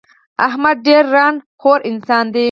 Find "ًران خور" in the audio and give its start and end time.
1.13-1.79